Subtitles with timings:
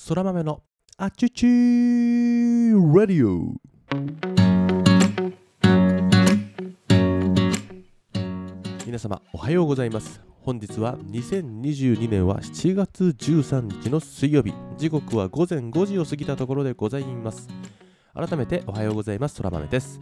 [0.00, 0.62] そら豆の
[0.96, 2.96] あちゅちー。
[2.96, 3.56] ラディオ
[8.86, 10.20] 皆様おはようございます。
[10.40, 14.54] 本日は2022年は7月13日の水曜日。
[14.78, 17.48] 時刻は午前5時を過ぎたところでございます。
[18.14, 19.34] 改めておはようございます。
[19.34, 19.98] そら豆です。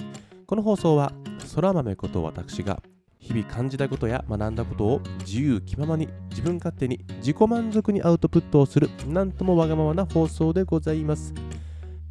[0.47, 1.11] この放送は
[1.47, 2.83] そら豆こと私が
[3.19, 11.35] 日々感じたことや学んだことを自由気ままに自分勝手に自己満足にアウトプットをするなんともわがままな放送でございます。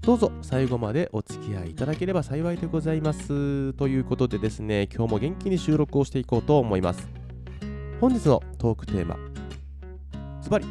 [0.02, 3.74] どうぞ最後までお付き合いいただければ幸いでございます。
[3.74, 7.08] ということでですね今日も元気に収録をしていこうと思います。
[8.00, 9.18] 本日のトークテーマ。
[10.42, 10.66] ズバリ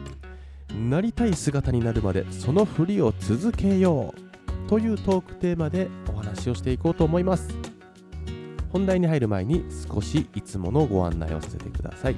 [0.74, 4.68] なりたい姿になるまでそのふりを続けよう。
[4.68, 7.73] というトークテーマでお話をしていこうと思います。
[8.74, 12.16] 本題に入る前に少しいつものご案内をさせてください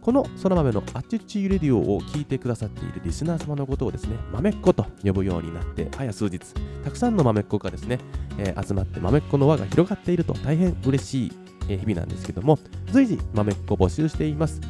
[0.00, 6.38] このそら豆のあっちっちレディオを聞いてくださっているリスナー様のことをですね、豆っ子と呼ぶようになって早数日、
[6.84, 7.98] たくさんの豆っ子がですね、
[8.38, 11.32] えー、集まって豆っ子の輪が広がっていると大変嬉しい、
[11.66, 12.60] 日々なんですけども、
[12.92, 14.60] 随時豆っ子募集しています。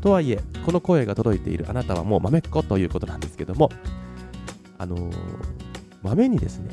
[0.00, 3.68] とはいえ、この声が届いているあなたはもう豆っ子ということなんですけども、
[4.78, 5.14] あのー、
[6.02, 6.70] 豆にですね、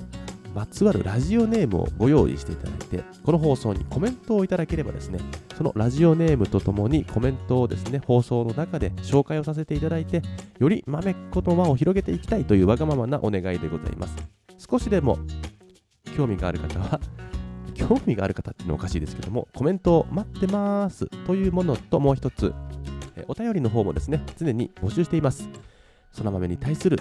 [0.54, 5.20] まつわるラジオネームをご用意していただいて、この放送にコメントをいただければですね、
[5.56, 10.22] そのラジオネームとともにコメントをですね、放送の中で紹介をさせていただいて、
[10.60, 14.16] より豆っ子の輪を広げていきたいというわがままなお願いでございます。
[14.58, 15.20] 少しでも
[16.16, 17.00] 興味がある方は、
[17.74, 22.54] 興味がある方っていうのはおかしいですけども、コメントを待ってますというものともう一つ、
[23.28, 25.48] お便りの方もですね、常に募集しています。
[26.12, 27.00] その豆に対する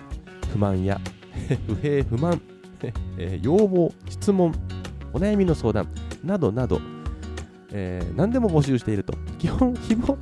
[0.53, 1.01] 不満や
[1.67, 2.41] 不平不満
[2.83, 4.53] ねえー、要望、質問、
[5.13, 5.89] お悩みの相談
[6.25, 6.81] などなど、
[7.73, 9.15] えー、何でも募集していると。
[9.39, 10.17] 基本、誹謗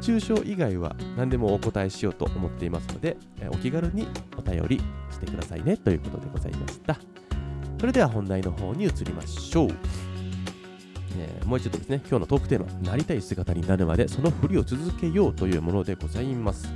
[0.00, 6.96] 中傷以外は何でもお答えしようと思っていますので、えー、お気軽にお便りしてくださいねということでございました。
[7.78, 9.68] それでは本題の方に移りましょう。
[11.20, 16.68] えー、もう一度ですね、今日のトークテーマ、なりたい姿になるまでそのふりを続けようというものでございます。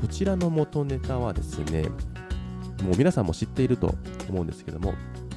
[0.00, 1.86] こちらの元ネタはですね、
[2.82, 3.94] もう皆さんも知っていると
[4.28, 4.94] 思うんですけども、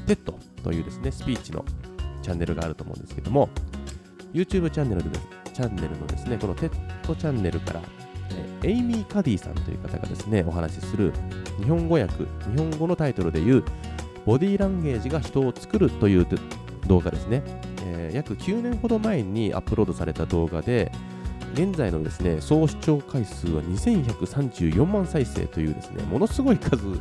[0.07, 0.33] TED
[0.63, 1.63] というですね、スピーチの
[2.21, 3.49] チャンネルがあると思うんですけども、
[4.33, 5.19] YouTube チャンネルで
[5.53, 7.81] チャンネルのですね、この TED チャンネルから、
[8.63, 11.13] えエイミー・カディさんという方がですね、お話しする
[11.59, 13.65] 日本語訳、日本語のタイトルで言う、
[14.25, 16.27] ボディーランゲージが人を作るという
[16.87, 17.43] 動画ですね、
[17.85, 20.91] えー、約9年ほど前にアップロードされた動画で、
[21.53, 26.99] 現在のですね総視聴回数は2134万再生というですねものすごい数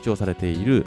[0.00, 0.84] 視聴されている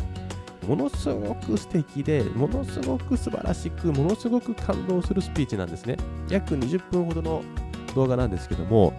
[0.67, 5.97] ものすごく素敵でものすごく素晴らしくものすごく感動するスピーチなんですね。
[6.29, 7.43] 約20分ほどの
[7.95, 8.93] 動画なんですけども、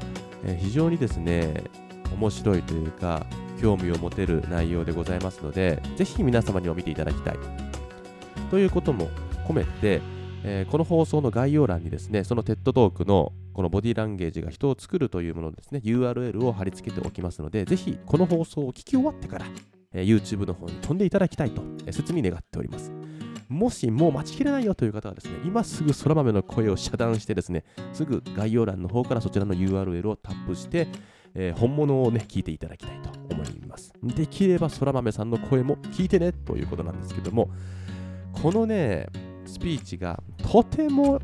[0.45, 1.65] えー、非常にですね
[2.13, 3.27] 面白いというか
[3.61, 7.39] 興味を持てる内容でございますのでぜひ皆様にも見ていただきたい。
[8.51, 9.09] ということも
[9.49, 10.01] 込めて、
[10.45, 19.47] えー、この放送の概要欄にですねその TED トークのこのボディランゲージが人を作るというものですね URL を貼り付けておきますのでぜひこの放送を聞き終わってから
[19.94, 22.93] え YouTube の方に飛んでいただきたいと、え切に願っております。
[23.49, 30.88] もしもう待ちきれないよという方はですね、今すぐ空豆の声を遮断してですね、すぐ概要欄の方からそちらの URL をタップして、
[31.34, 33.93] えー、本物をね、聞いていただきたいと思います。
[34.03, 37.50] できれば空豆さんの声も聞いてねということなんですけども、
[38.33, 39.06] このね、
[39.47, 41.21] スピーチがとても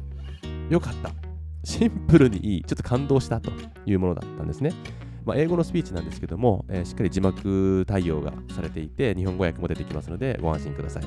[0.69, 1.11] 良かった。
[1.63, 3.51] シンプルにいい、ちょっと感動したと
[3.85, 4.73] いうものだったんですね。
[5.31, 11.05] まあ、英語のスピーチなんですけども、えー、しっかり字幕対応がされていて、日本語訳も出てきますので、ご安心ください。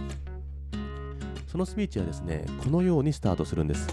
[1.46, 3.86] そのスピーチはですね、このようにスタートするんです。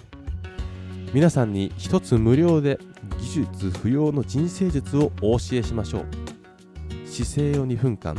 [1.12, 2.78] 皆さんに一つ無料で
[3.18, 7.08] 技術不要の人生術をお教えしましょう。
[7.08, 8.16] 姿勢を2分間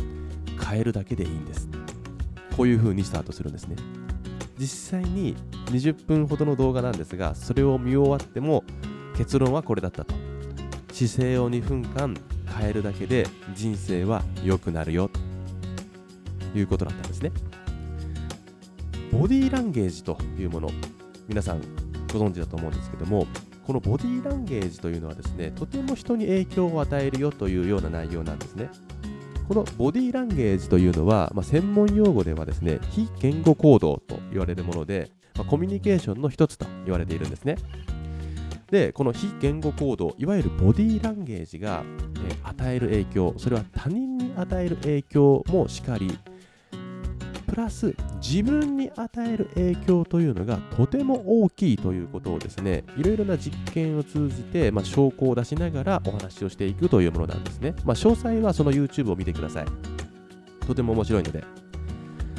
[0.62, 1.66] 変えるだけでいいんです。
[2.58, 3.76] こういう風にスタートするんですね。
[4.58, 5.34] 実際に
[5.70, 8.64] 20分ほどの動画なんですが、それを見終わっても
[9.16, 10.21] 結論はこれだったと。
[10.92, 12.14] 姿勢を2分間
[12.58, 15.10] 変えるだけで人生は良くなるよ。
[16.52, 17.32] ということだったんですね。
[19.10, 20.70] ボディーランゲージというもの
[21.28, 21.60] 皆さん
[22.12, 23.26] ご存知だと思うんですけども
[23.66, 28.70] このボディーランゲージというのはですねとても人に影響を与えるよというような内容なんですね。
[29.48, 37.56] このボディーランゲージというのは、まあ、専門用語ではですね非言語行動と言われるもので、まあ、コミュニケーションの一つと言われているんですね。
[38.72, 41.84] で、この非言語行動、いわゆるボディーランゲージが、
[42.26, 46.18] え、与える影響、それは他人に与える影響もしかり、
[47.46, 47.94] プラス
[48.26, 59.66] 自分に与える影響というのがとても大きいということをですねいろいろな実験を通じて、まあ、証拠を出しながらお話をしていくというものなんですね、まあ、詳細はその YouTube を見てください。
[60.66, 61.44] とても面白いので。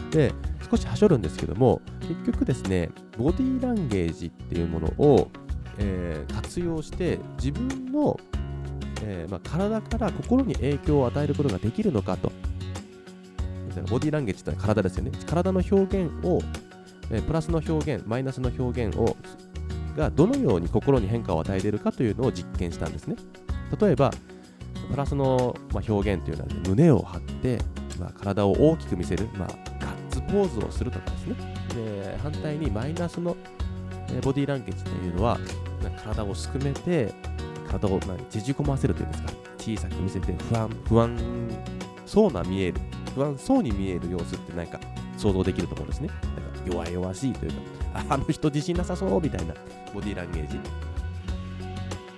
[0.09, 0.33] で
[0.71, 5.29] 少しはしょるんですけども結局ですねボディーランゲージっていうものを、
[5.77, 8.19] えー、活用して自分の、
[9.01, 12.31] えー、まあ、体から心に影響を与えることができるのかと。
[13.89, 15.11] ボディーランゲージってのは体ですよね。
[15.25, 16.39] 体の表現を、
[17.09, 19.17] えー、プラスの表現マイナスの表現を
[19.97, 23.15] がどのように心に変化を与えているかというのを実験したんですね。
[23.79, 24.11] 例えば
[24.91, 27.57] プラスの、まあ、表現というのは、ね、胸を張って、
[27.99, 29.47] まあ、体を大きく見せる、まあ、
[29.79, 31.35] ガッツポーズをするとかですね。
[31.75, 33.35] で反対にマイナスの
[34.15, 35.39] えボディーランゲージというのは、
[36.04, 37.13] 体をすくめて、
[37.68, 41.18] 体を何縮こませるというんですか、小さく見せて不安、不安
[42.06, 42.80] そうな見える、
[43.15, 44.80] 不安そうに見える様子って何か
[45.18, 46.07] 想像できると思うんですね。
[46.07, 47.57] なんか弱々しいというか、
[48.10, 49.54] あの人自信なさそうみたいな
[49.94, 50.60] ボディーランゲージ。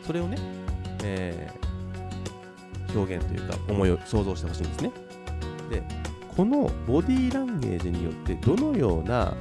[0.06, 0.38] それをね、
[1.04, 4.92] えー、表現というか、思いを想像してほしいんですね。
[5.70, 5.84] で、
[6.36, 9.34] このボディーランゲージによってどのような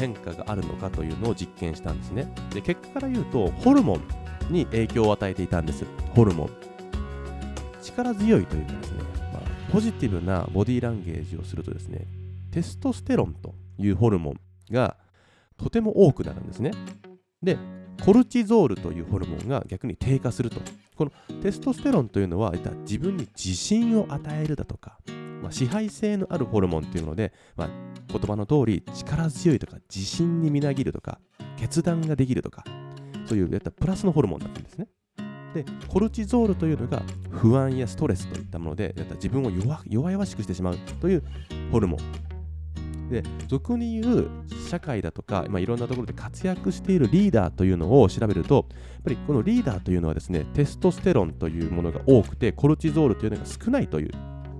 [0.00, 2.32] 変化があるのかというのを実験したんですね。
[2.54, 5.84] で結果から言うと、ホルモンに影響を与えていたんです。
[6.14, 6.50] ホルモン。
[7.82, 9.02] 力強いというかですね、
[9.32, 12.06] まあ、ポジティブなボディーランゲージをするとですね、
[12.50, 14.40] テストステロンというホルモン
[14.72, 14.96] が
[15.58, 16.72] とても多くなるんですね。
[17.42, 17.58] で、
[18.02, 20.60] コルチゾールというホルモンが逆に低下すると。
[20.96, 21.12] この
[21.42, 22.52] テストステロンというのは
[22.82, 24.98] 自分に自信を与えるだとか、
[25.42, 27.68] まあ、支配性のあるホルモンっていうので、まあ、
[28.08, 31.18] 言葉の通り力強いとか自信にみなぎるとか
[31.56, 32.64] 決断ができるとか
[33.26, 34.88] そういうやったプラスのホルモンなんですね。
[35.54, 41.24] でコルチゾールというのが不安やストレスといったものでやった自分を弱弱々しくしてしまうという
[41.72, 42.30] ホルモン。
[43.10, 44.30] で俗に言う
[44.68, 54.12] 社会だとか、まあ、いろんなところで活躍しているリーダーというのを調べるとやっぱりこのリーダーというのはですねテストステロンというものが多くてコルチゾールというのが少ないという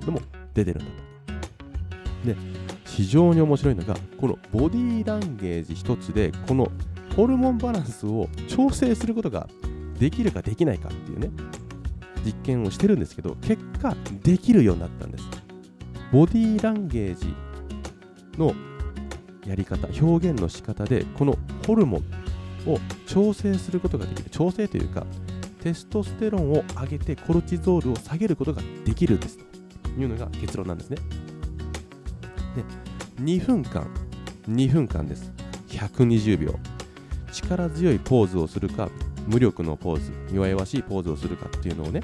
[0.05, 0.21] のも
[0.65, 0.91] 出てるんだ
[2.25, 2.29] と。
[2.29, 2.37] で、
[2.85, 6.71] 非常に面白いのが、このボディーランゲージ一つで、この
[7.17, 9.49] ホルモンバランスを調整することが
[9.99, 11.31] できるかできないかっていうね、
[12.25, 15.25] 実験をしてるんですけど、結果、できるようになったんです。
[16.13, 17.35] ボディーランゲージ
[18.39, 18.55] の
[19.47, 21.99] やり方、表現の仕方で、このホルモ
[22.67, 24.31] ンを調整することができる。
[24.31, 25.07] 調整というか、
[25.63, 29.39] テストステロンを上げてコルチゾールを下げることができるんです。
[29.99, 30.97] いうのが結論なんですね。
[33.17, 33.89] で、2分間、
[34.49, 35.33] 2分間です。
[35.69, 36.59] 120秒。
[37.33, 38.91] 力強いポーズをするか、
[39.27, 42.03] 無力のポーズ、弱々しいポーズをするかっていうのをね、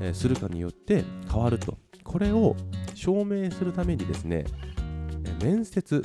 [0.00, 1.76] えー、するかによって変わると。
[2.02, 2.54] これを
[2.94, 4.44] 証明するためにですね、
[5.40, 6.02] え面接、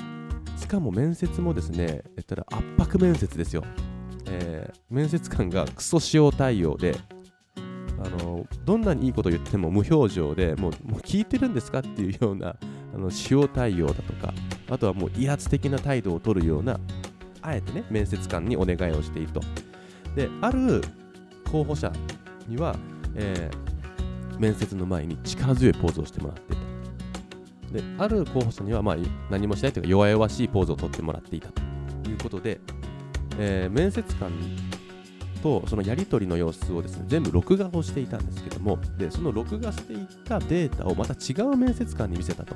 [0.58, 3.64] しかも面接もですね、えったら圧迫面接ですよ。
[4.26, 6.96] えー、面接官がクソ塩対応で、
[8.70, 12.50] どんなにいいことを言っても無表情でもうもう聞いてるんですかっていうような
[12.94, 14.32] あの塩対応だとか
[14.70, 16.80] あとはもう威圧的な態度を取るような
[17.42, 19.42] あえてね面接官にお願いをしていると。
[20.16, 20.84] である
[21.52, 21.92] 候補者
[22.48, 22.76] には、
[23.16, 26.60] えー、面接の前に力強いポーズをしてもらってと
[27.74, 28.98] である候補者には、まあ、
[29.32, 31.62] 何もしないというか弱々しいポーズをとってもらっていたと
[32.08, 32.60] いうことで、
[33.40, 34.32] えー、面接官
[35.42, 42.56] とそのやり取りの様子をですね全部録画をしていたんですけどもでその録画していたデータをまた違う面接官に見せたと。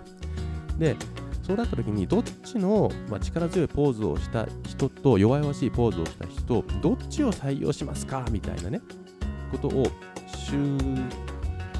[0.78, 0.96] で
[1.44, 8.26] そうなった時にどっちの、まあ、力強いポーズをした人と弱々しいポーズをした人どっちを採用しますか？
[8.32, 8.82] みたいなね
[9.52, 9.88] ことを
[10.28, 10.56] 週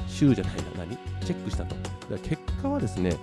[0.06, 0.98] 週じゃないな何？
[1.24, 1.74] チェックしたと。
[2.18, 3.16] 結果はですね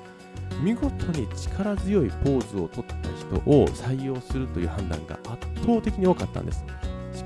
[0.64, 6.66] 見事に力強いポーズを取った人を採用するという判断が圧倒的に多かったんです。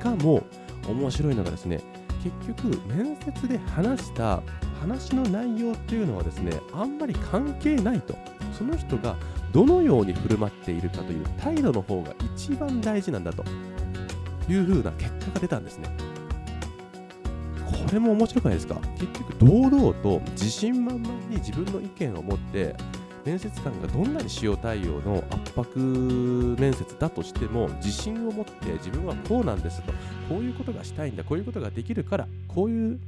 [0.06, 0.44] しかも
[0.88, 1.82] 面白いのがですね
[2.24, 4.44] 結局面接で話した
[4.80, 8.16] 話の内容っていうのはですねあんまり関係ないと。
[8.54, 9.16] その人が
[9.52, 13.44] どのように振る舞っているかという態度の方が一番大事なんだと。
[14.48, 15.90] いう風な結果が出たんですね。
[17.66, 18.80] これも面白くないですか？
[18.98, 22.76] 結局堂々と自信満々に自分の意見を持って
[23.26, 25.80] 面接官がどんなに使用対応の圧迫
[26.60, 29.92] 面接だとしても自信を持って自分はこうなんですと
[30.30, 33.00] こういうことがしたいんだこういうことができるからこういう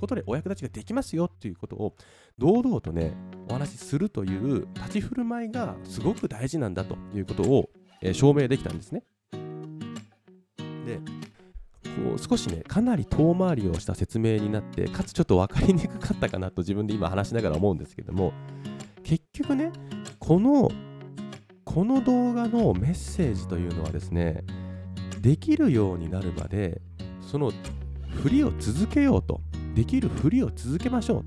[0.00, 1.94] ことでお役立ちができますよっていうことを
[2.38, 3.12] 堂々とね
[3.48, 7.68] お話しするという立ち振る舞いがすごく大事なんだということを、
[8.00, 9.02] え、証明できたんですね。
[10.86, 18.32] でこう少しねかなり遠回りをした説明になってかつちょっと分かりにくかったかなと自分で今話しながら思うんですけども
[19.02, 19.72] 結局ね
[20.18, 20.70] この
[21.64, 24.44] この動画のメッセージというのはですね
[25.20, 26.80] できるようになるまで
[27.20, 27.52] その
[28.22, 29.40] 振りを続けようと。
[29.74, 31.24] できる振りを続けましょう。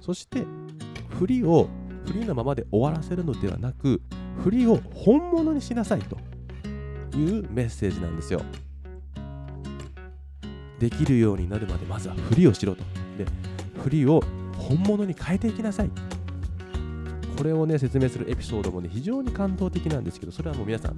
[0.00, 0.44] そして
[1.18, 1.66] 振りを
[2.04, 4.02] フリーのままで終わらせるのではなく
[4.44, 6.18] 振りを本物にしなさいと。
[7.16, 8.42] いうメッセージなんですよ。
[10.78, 12.84] できるようになるまでまずは振りをしろと。
[13.16, 13.24] で
[13.82, 14.22] 振りを
[14.58, 15.90] 本物に変えていきなさい。
[17.36, 20.96] これをね説明するエピソードもね非常に感動的なんですけどそれはもう皆さん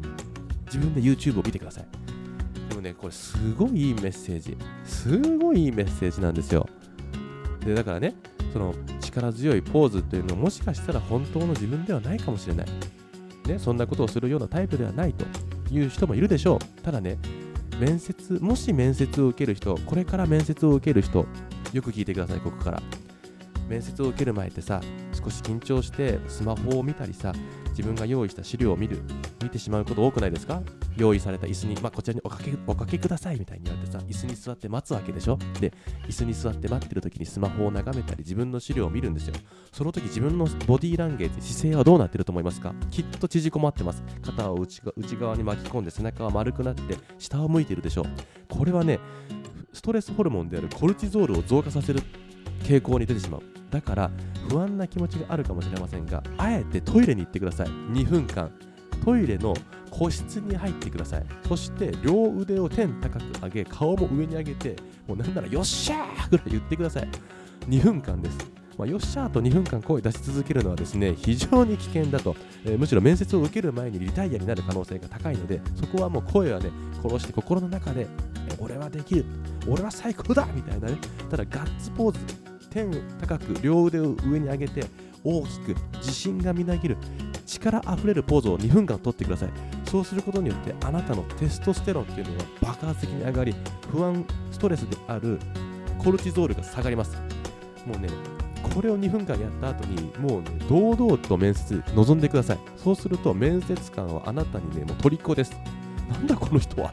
[0.67, 1.87] 自分で YouTube を見てください。
[2.69, 4.57] でもねこれすごいいいメッセージ。
[4.85, 6.69] すごいいいメッセージなんですよ。
[7.65, 8.15] でだからね
[8.53, 12.67] その力強いポーズというのはもしかしたら本当の自分ではないかもしれない、
[13.47, 15.27] ね、そんなことをするようなタイプではないと
[15.71, 16.83] いう人もいるでしょう。
[16.83, 17.19] ただね
[17.79, 21.27] 面接もし面接を受ける人これから面接を受ける人
[21.73, 22.83] よく聞いてくださいここから。
[23.69, 24.81] 面接を受ける前ってさ
[25.13, 27.33] 少し緊張してスマホを見たりさ
[27.71, 29.01] 自分が用意した資料を見る
[29.43, 30.63] 見てしまうこと多くないですか？
[30.97, 35.39] 用意された椅子に、まあ、こちらにおかけおかけくださいみたいに言われてさ椅子に座って待つわけでしょ？
[35.61, 35.73] で
[36.09, 39.35] 椅子に座って待ってる時にスマホを眺めたり自分の資料を見るんですよ。
[39.71, 42.75] その時自分のボディーランゲージ姿勢はどうなってると思いますか？
[42.91, 44.03] きっと縮こまってます。
[44.23, 48.07] 肩を内内側に巻き込んで背中は丸くなって下を向いてるでしょ？
[48.49, 48.99] これはね
[49.73, 52.03] ストレスホルモンであるコルチゾールを増加させる
[52.65, 53.43] 傾向に出てしまう。
[53.71, 54.11] だから
[54.49, 57.67] 不安な気持ちがあるかもしれませんがあえてトイレに行ってください。
[57.67, 58.51] 2分間。
[59.05, 59.55] トイレの
[59.91, 61.27] 個室に入ってください。
[61.47, 67.09] そして両腕を天高く上げ顔も上に上げてもうなんならよっしゃーぐらい言ってください。
[67.69, 68.39] 2分間です。
[68.79, 76.71] まあ、よっしゃーと2分間声出し続けるのはですね非常に危険だと、えー、むしろ面接を受ける前にリタイアになる可能性が高いのでそこはもう声はね
[77.03, 78.07] 殺して心の中で、え
[78.59, 79.25] 俺はできる。
[79.69, 80.99] 俺は最高だみたいなね。
[81.31, 82.48] ただガッツポーズ。
[82.71, 84.85] 天高く両腕を上に上げて
[85.25, 86.97] 大きく自信がみなぎる
[87.47, 89.51] 力あふれるポーズを2分間とってください。
[89.87, 93.55] そうすることによってあなたのテストステロンっていうのは爆発的に上がり
[93.91, 95.39] 不安ストレスである
[95.99, 97.17] コルチゾールが下がります。
[97.87, 98.09] もうね
[98.75, 102.59] これを2分間やった後にもうね堂々と面接臨んでください。
[102.77, 105.53] そうすると面接官はあなたにねもう虜です。
[106.11, 106.91] なんだこの人は。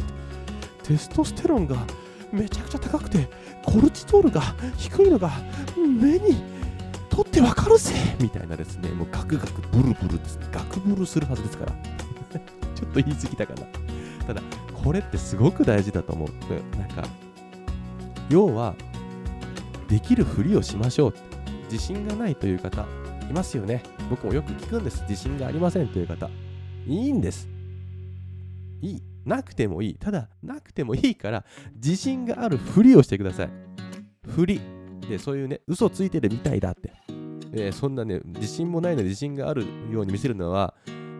[0.84, 1.78] テストステロンが
[2.36, 3.28] めちゃくちゃ高くて
[3.64, 4.42] コルチゾールが
[4.78, 5.32] 低いのが
[5.78, 6.36] 目に
[7.10, 11.72] 取ってわかるぜみたいなですね、もうガクガクブルブルです、ガクブルするはずですから。
[12.76, 13.62] ちょっと言い過ぎたかな。
[14.28, 14.42] ただ、
[14.74, 16.78] これってすごく大事だと思う。
[16.78, 17.08] なんか、
[18.30, 18.76] 要は、
[19.88, 21.14] できるふりをしましょう。
[21.72, 22.86] 自信がないという方、
[23.30, 23.82] いますよね。
[24.10, 25.02] 僕もよく聞くんです。
[25.08, 26.30] 自信がありませんという方。
[26.86, 27.48] いいんです。
[28.82, 29.15] いい。
[29.26, 29.96] なくてもいい。
[29.96, 33.50] ただ、なくてもいいから、自信があるふりをしてください。
[34.28, 34.62] ふり。
[35.10, 36.94] で、そういうね、嘘ついてるみたいだって。
[37.54, 40.74] えー、そんなね、自信もないので自信があるように見せるのは、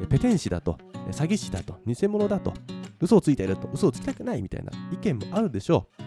[0.10, 0.78] ペテン師だと、
[1.12, 2.54] 詐欺師だと、偽物だと、
[3.00, 6.02] 嘘をついていると、嘘をつきたくないみたいな意見もあるでしょう。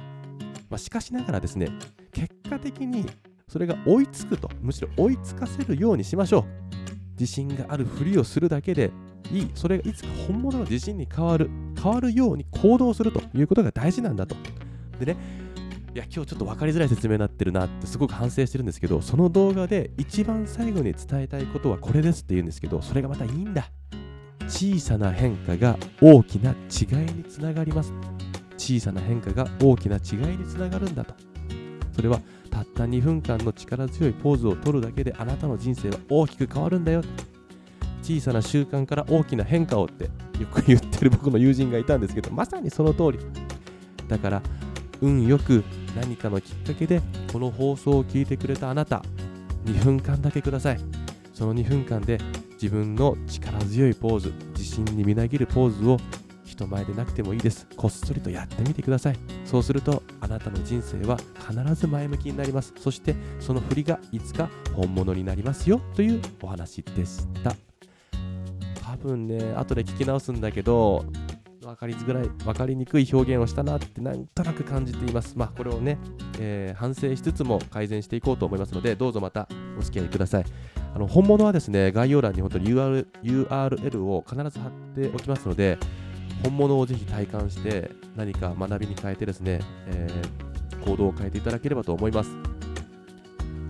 [0.70, 1.70] まあ、しかしながらですね、
[2.12, 3.06] 結果的に
[3.48, 6.44] それが追いつくと、むしろ追いつかせるようにしましょう。
[7.18, 8.92] 自信があるふりをするだけで
[9.32, 14.36] いい、それがいつか本物の自信に変わる、変わるように行動するということが大事なんだと。
[14.98, 15.16] でね、
[15.94, 23.70] いや今日ちょっと分かりづらい説明になってるなってすごく反省してるんですけどその動画で一番最後に伝えたいことはこれですって言うんですけどそれがまたいいんだ。
[24.48, 27.92] 小さな変化が大きな違いにつながります。
[28.56, 31.14] 小さな変化が大きな違いにつながるんだと。
[31.92, 32.20] それは
[32.50, 37.02] たった2分間の力強いポーズを取るだけであなたの人生は大きく変わるんだよ。
[38.08, 40.04] 小さな習慣から大きな変化をって
[40.40, 43.18] よく言ってる僕の友人がいたんですけどまさにその通り。
[44.08, 44.42] だから
[45.02, 45.62] 運よく
[45.94, 49.02] 何かのきっかけでこの放送を聞いてくれたあなた
[49.66, 50.80] 2分間だけください。
[51.34, 52.18] その2分間で
[52.54, 55.98] 自分の力強いポーズ自信にみなぎるポーズを
[56.44, 57.66] 人前でなくてもいいです。
[57.76, 59.18] こっそりとやってみてください。
[59.44, 62.72] そうするとあなたの人生は必ず前向きになります。
[62.78, 67.67] そしてその振りがいつか本物になりますよというお話でした。
[68.98, 71.04] 分ね後で聞き直すんだけど
[71.60, 75.36] 分かりづらい分かりにくい表現をしたなってなんとなく感じています。
[75.36, 75.98] まあこれをね、
[76.38, 80.44] えー、反省しつつも改善していこうと思いますのでどうぞまたお付き合いください。
[80.94, 85.78] あの本物はですね概要欄に本当に URL, URL を必ず貼っておきますので
[86.42, 92.30] 本物をぜひ体感して何か学びに変えてですね、えー、行動を変えていただければと思います。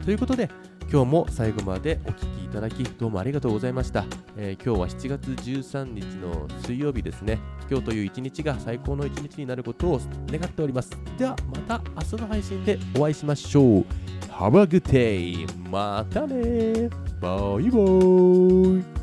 [0.05, 0.49] ということで
[0.91, 4.07] 今日も最後までお聴きいただきどうもありがとうございました、
[4.39, 7.39] えー、今日は7月13日の水曜日ですね。
[7.71, 10.91] 今日という一日が最高の一日になることを願っております。
[11.19, 11.37] では
[11.69, 13.85] また明日の配信でお会いしましょう。
[14.31, 16.89] Have a good day またね。
[17.21, 18.98] バイバイ。